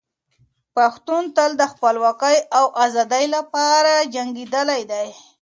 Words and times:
پښتون 0.75 1.23
تل 1.35 1.51
د 1.57 1.63
خپلواکۍ 1.73 2.37
او 2.57 2.65
ازادۍ 2.85 3.25
لپاره 3.35 3.93
جنګېدلی 4.15 4.81
دی. 4.91 5.07